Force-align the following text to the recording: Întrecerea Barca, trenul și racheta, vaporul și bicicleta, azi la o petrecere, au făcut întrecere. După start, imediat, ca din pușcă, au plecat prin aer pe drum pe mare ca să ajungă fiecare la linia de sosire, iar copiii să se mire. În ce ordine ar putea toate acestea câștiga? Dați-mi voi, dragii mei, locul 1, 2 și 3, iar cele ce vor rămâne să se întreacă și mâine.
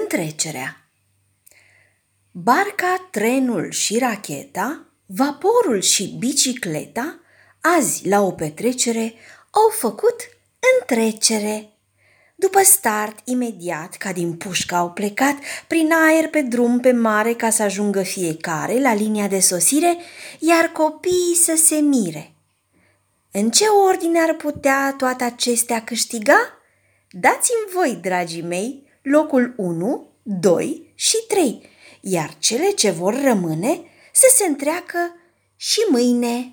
Întrecerea 0.00 0.90
Barca, 2.30 3.08
trenul 3.10 3.70
și 3.70 3.98
racheta, 3.98 4.86
vaporul 5.06 5.80
și 5.80 6.16
bicicleta, 6.18 7.20
azi 7.60 8.08
la 8.08 8.20
o 8.20 8.30
petrecere, 8.30 9.14
au 9.50 9.68
făcut 9.68 10.16
întrecere. 10.78 11.68
După 12.34 12.62
start, 12.62 13.18
imediat, 13.24 13.94
ca 13.94 14.12
din 14.12 14.34
pușcă, 14.34 14.74
au 14.74 14.90
plecat 14.90 15.36
prin 15.66 15.92
aer 15.92 16.28
pe 16.28 16.42
drum 16.42 16.80
pe 16.80 16.92
mare 16.92 17.34
ca 17.34 17.50
să 17.50 17.62
ajungă 17.62 18.02
fiecare 18.02 18.80
la 18.80 18.94
linia 18.94 19.28
de 19.28 19.40
sosire, 19.40 19.96
iar 20.38 20.64
copiii 20.64 21.34
să 21.34 21.54
se 21.56 21.76
mire. 21.76 22.32
În 23.30 23.50
ce 23.50 23.64
ordine 23.64 24.20
ar 24.20 24.34
putea 24.34 24.94
toate 24.98 25.24
acestea 25.24 25.84
câștiga? 25.84 26.38
Dați-mi 27.10 27.72
voi, 27.72 27.98
dragii 28.02 28.42
mei, 28.42 28.90
locul 29.02 29.54
1, 29.56 30.08
2 30.22 30.92
și 30.94 31.16
3, 31.28 31.62
iar 32.00 32.36
cele 32.38 32.70
ce 32.70 32.90
vor 32.90 33.22
rămâne 33.22 33.80
să 34.12 34.26
se 34.34 34.44
întreacă 34.44 35.16
și 35.56 35.80
mâine. 35.90 36.52